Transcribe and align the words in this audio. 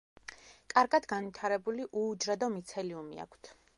კარგად 0.75 1.05
განვითარებული 1.11 1.85
უუჯრედო 2.01 2.51
მიცელიუმი 2.55 3.23
აქვთ. 3.27 3.53